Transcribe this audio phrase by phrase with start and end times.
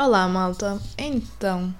[0.00, 0.80] Olá, malta.
[0.96, 1.74] Então,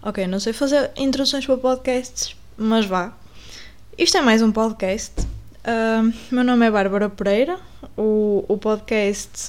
[0.00, 3.12] ok, não sei fazer introduções para podcasts, mas vá.
[3.98, 5.22] Isto é mais um podcast.
[5.22, 7.58] Uh, meu nome é Bárbara Pereira.
[7.96, 9.48] O, o podcast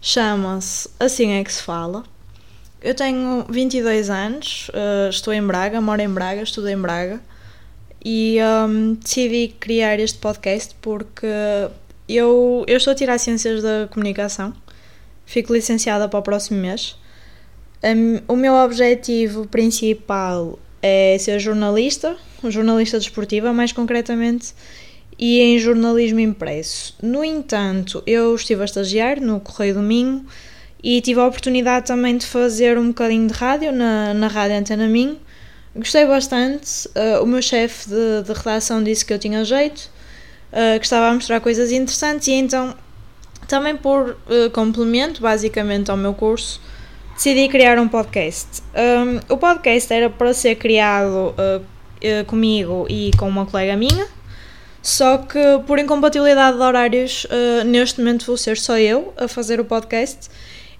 [0.00, 2.04] chama-se Assim é que se fala.
[2.80, 7.20] Eu tenho 22 anos, uh, estou em Braga, moro em Braga, estudo em Braga
[8.02, 11.26] e um, decidi criar este podcast porque
[12.08, 14.54] eu, eu estou a tirar Ciências da Comunicação,
[15.26, 16.96] fico licenciada para o próximo mês.
[18.28, 22.16] O meu objetivo principal é ser jornalista,
[22.48, 24.54] jornalista desportiva, mais concretamente,
[25.18, 26.96] e em jornalismo impresso.
[27.02, 30.24] No entanto, eu estive a estagiar no Correio do Minho
[30.82, 34.88] e tive a oportunidade também de fazer um bocadinho de rádio na, na Rádio Antena
[34.88, 35.18] Minho
[35.74, 36.86] Gostei bastante.
[36.88, 39.90] Uh, o meu chefe de, de, redação disse que eu tinha jeito,
[40.52, 42.76] uh, que estava a mostrar coisas interessantes e então,
[43.48, 46.60] também por uh, complemento, basicamente, ao meu curso,
[47.14, 48.62] decidi criar um podcast.
[48.74, 51.34] Um, o podcast era para ser criado
[52.26, 54.08] comigo e com uma colega minha,
[54.82, 57.26] só que por incompatibilidade de horários,
[57.64, 60.28] neste momento vou ser só eu a fazer o podcast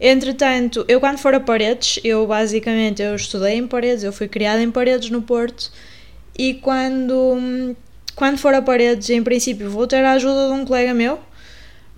[0.04, 4.60] Entretanto, eu quando for a Paredes, eu basicamente eu estudei em Paredes, eu fui criada
[4.60, 5.70] em Paredes no Porto
[6.36, 7.76] e quando
[8.16, 11.20] quando for a Paredes, em princípio, vou ter a ajuda de um colega meu,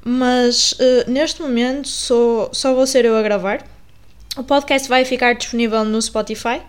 [0.04, 3.64] mas uh, neste momento sou, só vou ser eu a gravar.
[4.36, 6.60] O podcast vai ficar disponível no Spotify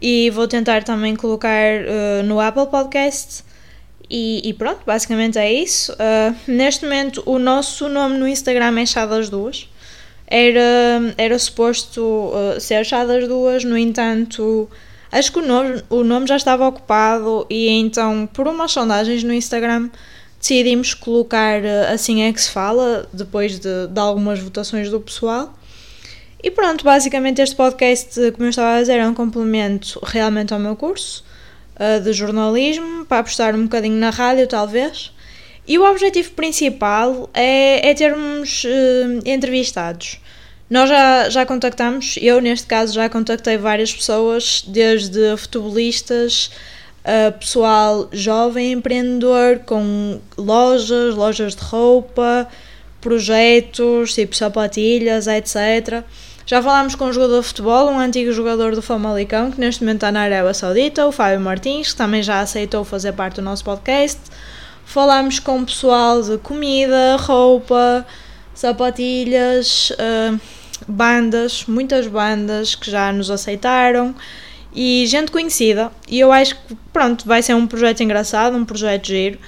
[0.00, 3.42] e vou tentar também colocar uh, no Apple Podcast.
[4.08, 5.92] E, e, pronto, basicamente é isso.
[5.92, 9.68] Uh, neste momento, o nosso nome no Instagram é Chá das Duas
[10.32, 14.66] era, era suposto uh, ser achada as duas, no entanto,
[15.10, 19.34] acho que o nome, o nome já estava ocupado e então, por umas sondagens no
[19.34, 19.90] Instagram,
[20.38, 25.52] decidimos colocar assim é que se fala, depois de, de algumas votações do pessoal.
[26.42, 30.58] E pronto, basicamente este podcast, como eu estava a dizer, é um complemento realmente ao
[30.58, 31.24] meu curso
[31.76, 35.12] uh, de jornalismo, para apostar um bocadinho na rádio, talvez.
[35.68, 40.20] E o objetivo principal é, é termos uh, entrevistados.
[40.68, 46.50] Nós já, já contactamos, eu neste caso já contactei várias pessoas, desde futebolistas,
[47.04, 52.48] uh, pessoal jovem empreendedor com lojas, lojas de roupa,
[53.00, 56.02] projetos, tipo sapatilhas, etc.
[56.44, 59.96] Já falámos com um jogador de futebol, um antigo jogador do Famalicão, que neste momento
[59.96, 63.64] está na Arábia Saudita, o Fábio Martins, que também já aceitou fazer parte do nosso
[63.64, 64.20] podcast.
[64.84, 68.06] Falámos com pessoal de comida, roupa,
[68.54, 69.90] sapatilhas.
[69.90, 70.40] Uh,
[70.86, 74.14] bandas, muitas bandas que já nos aceitaram
[74.74, 75.90] e gente conhecida.
[76.08, 79.38] E eu acho que, pronto, vai ser um projeto engraçado, um projeto giro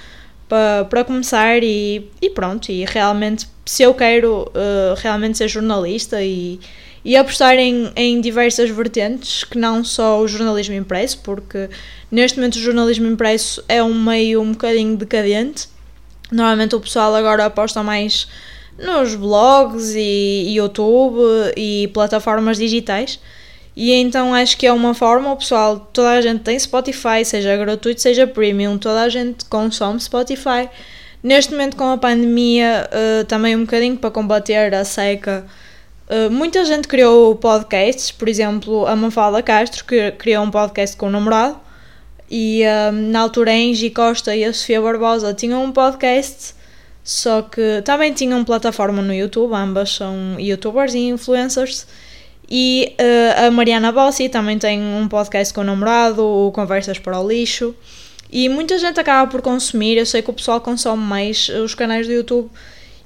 [0.47, 2.71] para, começar e, e pronto.
[2.71, 6.59] E realmente, se eu quero uh, realmente ser jornalista e,
[7.03, 11.69] e apostar em, em diversas vertentes, que não só o jornalismo impresso, porque
[12.11, 15.67] neste momento o jornalismo impresso é um meio um bocadinho decadente.
[16.31, 18.27] Normalmente o pessoal agora aposta mais
[18.77, 21.21] nos blogs e YouTube
[21.55, 23.19] e plataformas digitais.
[23.75, 27.57] E então acho que é uma forma, o pessoal, toda a gente tem Spotify, seja
[27.57, 30.69] gratuito, seja premium, toda a gente consome Spotify.
[31.21, 35.45] Neste momento, com a pandemia, uh, também um bocadinho para combater a seca,
[36.07, 41.07] uh, muita gente criou podcasts, por exemplo, a Mafalda Castro, que criou um podcast com
[41.07, 41.59] o namorado,
[42.31, 46.55] e uh, na altura a Angie Costa e a Sofia Barbosa tinham um podcast
[47.05, 51.85] só que também tinham plataforma no YouTube, ambas são youtubers e influencers.
[52.49, 57.19] E uh, a Mariana Bossi também tem um podcast com o namorado, o Conversas para
[57.19, 57.75] o Lixo.
[58.31, 62.07] E muita gente acaba por consumir, eu sei que o pessoal consome mais os canais
[62.07, 62.49] do YouTube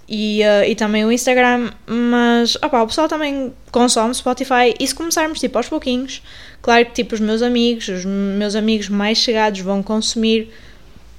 [0.08, 4.74] e, uh, e também o Instagram, mas opa, o pessoal também consome Spotify.
[4.80, 6.24] E se começarmos tipo aos pouquinhos,
[6.62, 10.52] claro que tipo os meus amigos, os meus amigos mais chegados vão consumir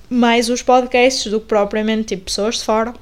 [0.08, 2.92] mais os podcasts do que propriamente tipo pessoas de fora,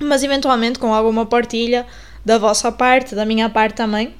[0.00, 1.84] mas eventualmente com alguma partilha
[2.24, 4.14] da vossa parte, da minha parte também,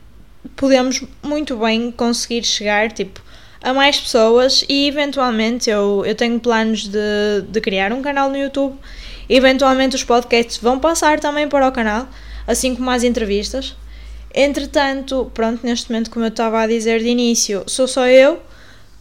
[0.54, 3.20] podemos muito bem conseguir chegar tipo
[3.62, 8.36] a mais pessoas e eventualmente eu, eu tenho planos de, de criar um canal no
[8.36, 8.76] YouTube.
[9.28, 12.08] Eventualmente os podcasts vão passar também para o canal,
[12.46, 13.74] assim como as entrevistas.
[14.32, 18.40] Entretanto, pronto, neste momento, como eu estava a dizer de início, sou só eu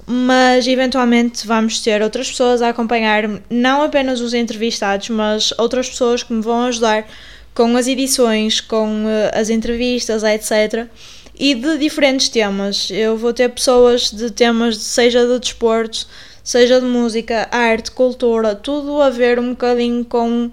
[0.07, 6.21] mas eventualmente vamos ter outras pessoas a acompanhar não apenas os entrevistados, mas outras pessoas
[6.21, 7.07] que me vão ajudar
[7.53, 10.87] com as edições, com uh, as entrevistas, etc.
[11.37, 12.89] E de diferentes temas.
[12.89, 16.07] Eu vou ter pessoas de temas, seja de desporto,
[16.43, 20.51] seja de música, arte, cultura, tudo a ver um bocadinho com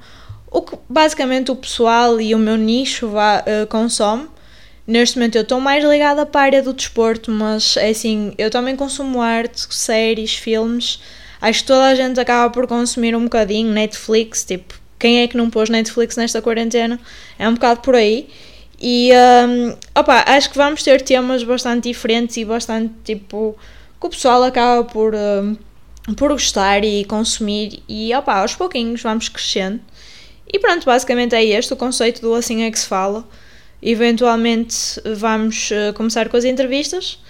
[0.51, 4.29] o que basicamente o pessoal e o meu nicho vá, uh, consome.
[4.87, 8.51] Neste momento eu estou mais ligada para a área do desporto, mas é assim, eu
[8.51, 11.01] também consumo arte, séries, filmes.
[11.41, 15.37] Acho que toda a gente acaba por consumir um bocadinho, Netflix, tipo, quem é que
[15.37, 17.01] não pôs Netflix nesta quarentena?
[17.39, 18.29] É um bocado por aí.
[18.85, 23.57] E um, opa, acho que vamos ter temas bastante diferentes e bastante tipo
[24.01, 25.57] que o pessoal acaba por, um,
[26.17, 27.81] por gostar e consumir.
[27.89, 29.81] E opa, aos pouquinhos vamos crescendo.
[30.53, 33.25] E pronto, basicamente é este o conceito do Assim é que se fala.
[33.81, 34.77] Eventualmente
[35.17, 37.21] vamos uh, começar com as entrevistas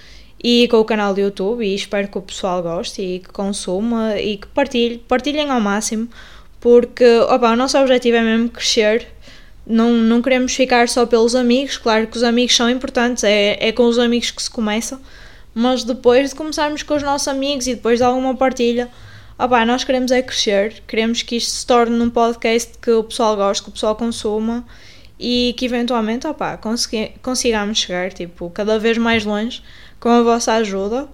[0.43, 4.19] e com o canal do YouTube e espero que o pessoal goste e que consuma
[4.19, 6.09] e que partilhe, partilhem ao máximo
[6.61, 9.07] porque opa, o nosso objetivo é mesmo crescer.
[9.67, 13.71] Não, não queremos ficar só pelos amigos, claro que os amigos são importantes, é, é
[13.73, 15.01] com os amigos que se começa,
[15.55, 18.89] mas depois de começarmos com os nossos amigos e depois de alguma partilha,
[19.39, 23.37] opa, nós queremos é crescer, queremos que isto se torne num podcast que o pessoal
[23.37, 24.65] goste, que o pessoal consuma
[25.19, 26.59] e que eventualmente opa,
[27.23, 29.63] consigamos chegar tipo, cada vez mais longe
[30.01, 31.09] com a vossa ajuda.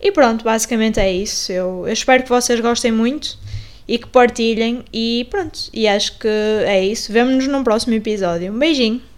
[0.00, 1.52] E pronto, basicamente é isso.
[1.52, 3.36] Eu, eu espero que vocês gostem muito
[3.90, 4.84] e que partilhem.
[4.92, 7.12] E pronto, e acho que é isso.
[7.12, 8.52] Vemo-nos num próximo episódio.
[8.52, 9.09] Um beijinho!